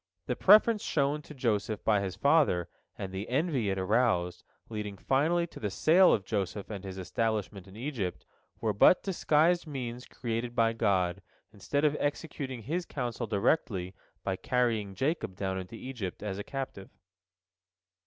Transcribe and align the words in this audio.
The 0.25 0.35
preference 0.35 0.81
shown 0.81 1.21
to 1.21 1.35
Joseph 1.35 1.83
by 1.83 2.01
his 2.01 2.15
father, 2.15 2.67
and 2.97 3.11
the 3.11 3.29
envy 3.29 3.69
it 3.69 3.77
aroused, 3.77 4.43
leading 4.67 4.97
finally 4.97 5.45
to 5.45 5.59
the 5.59 5.69
sale 5.69 6.11
of 6.11 6.25
Joseph 6.25 6.71
and 6.71 6.83
his 6.83 6.97
establishment 6.97 7.67
in 7.67 7.75
Egypt, 7.75 8.25
were 8.59 8.73
but 8.73 9.03
disguised 9.03 9.67
means 9.67 10.07
created 10.07 10.55
by 10.55 10.73
God, 10.73 11.21
instead 11.53 11.85
of 11.85 11.95
executing 11.99 12.63
His 12.63 12.83
counsel 12.87 13.27
directly 13.27 13.93
by 14.23 14.37
carrying 14.37 14.95
Jacob 14.95 15.35
down 15.35 15.59
into 15.59 15.75
Egypt 15.75 16.23
as 16.23 16.39
a 16.39 16.43
captive. 16.43 16.89